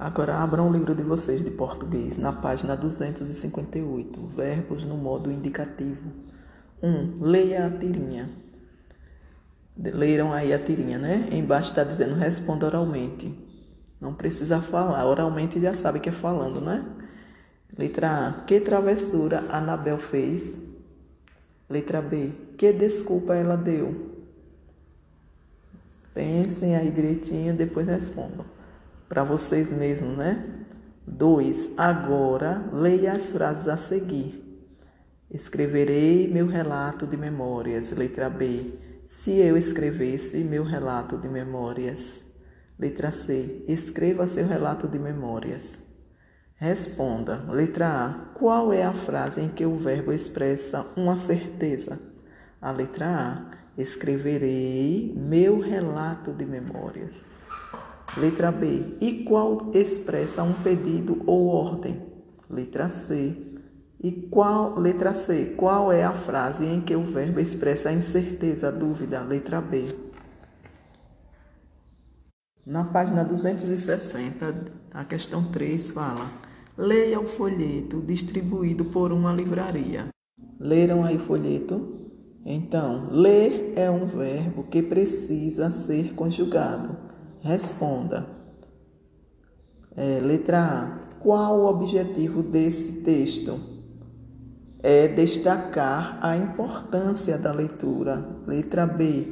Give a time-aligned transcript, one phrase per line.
[0.00, 6.10] Agora abram o livro de vocês de português na página 258, verbos no modo indicativo.
[6.82, 6.88] 1.
[6.88, 8.30] Um, leia a tirinha.
[9.76, 11.28] Leram aí a tirinha, né?
[11.30, 13.30] Embaixo está dizendo responda oralmente.
[14.00, 16.82] Não precisa falar, oralmente já sabe que é falando, né?
[17.76, 18.32] Letra A.
[18.44, 20.56] Que travessura Anabel fez?
[21.68, 22.30] Letra B.
[22.56, 24.16] Que desculpa ela deu?
[26.14, 28.59] Pensem aí direitinho, depois respondam
[29.10, 30.46] para vocês mesmos, né?
[31.04, 31.72] 2.
[31.76, 34.40] Agora leia as frases a seguir.
[35.28, 37.90] Escreverei meu relato de memórias.
[37.90, 38.72] Letra B.
[39.08, 42.22] Se eu escrevesse meu relato de memórias.
[42.78, 43.64] Letra C.
[43.66, 45.76] Escreva seu relato de memórias.
[46.54, 47.38] Responda.
[47.50, 48.38] Letra A.
[48.38, 51.98] Qual é a frase em que o verbo expressa uma certeza?
[52.62, 53.58] A letra A.
[53.76, 57.39] Escreverei meu relato de memórias.
[58.16, 58.96] Letra B.
[59.00, 62.02] E qual expressa um pedido ou ordem?
[62.48, 63.36] Letra C.
[64.02, 65.54] E qual, letra C.
[65.56, 69.20] Qual é a frase em que o verbo expressa a incerteza, a dúvida?
[69.20, 69.86] Letra B.
[72.66, 74.54] Na página 260,
[74.92, 76.30] a questão 3 fala:
[76.76, 80.08] Leia o folheto distribuído por uma livraria.
[80.58, 82.00] Leram aí o folheto?
[82.44, 86.99] Então, ler é um verbo que precisa ser conjugado.
[87.42, 88.26] Responda.
[89.96, 91.00] É, letra A.
[91.20, 93.58] Qual o objetivo desse texto?
[94.82, 98.24] É destacar a importância da leitura.
[98.46, 99.26] Letra B.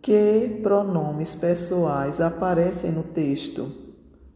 [0.00, 3.70] Que pronomes pessoais aparecem no texto?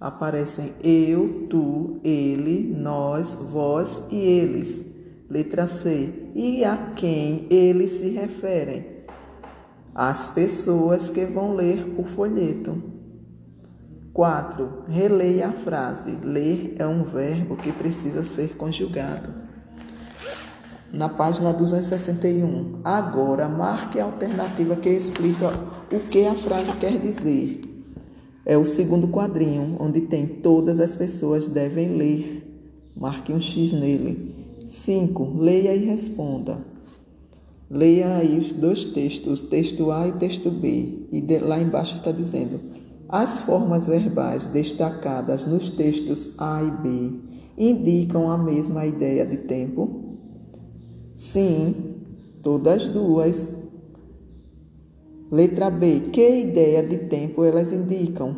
[0.00, 4.80] Aparecem eu, tu, ele, nós, vós e eles.
[5.28, 6.30] Letra C.
[6.34, 8.97] E a quem eles se referem?
[9.98, 12.80] As pessoas que vão ler o folheto.
[14.12, 14.84] 4.
[14.88, 16.16] Releia a frase.
[16.22, 19.28] Ler é um verbo que precisa ser conjugado.
[20.92, 22.78] Na página 261.
[22.84, 25.48] Agora, marque a alternativa que explica
[25.90, 27.62] o que a frase quer dizer.
[28.46, 32.62] É o segundo quadrinho, onde tem todas as pessoas devem ler.
[32.94, 34.62] Marque um X nele.
[34.68, 35.40] 5.
[35.40, 36.77] Leia e responda.
[37.70, 42.10] Leia aí os dois textos, texto A e texto B, e de, lá embaixo está
[42.10, 42.60] dizendo:
[43.08, 47.12] as formas verbais destacadas nos textos A e B
[47.58, 50.16] indicam a mesma ideia de tempo?
[51.14, 51.96] Sim,
[52.42, 53.48] todas duas.
[55.30, 56.08] Letra B.
[56.12, 58.36] Que ideia de tempo elas indicam?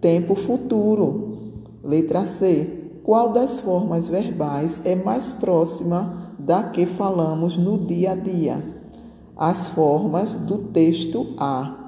[0.00, 1.36] Tempo futuro.
[1.84, 2.84] Letra C.
[3.04, 8.62] Qual das formas verbais é mais próxima da que falamos no dia a dia.
[9.36, 11.85] As formas do texto A.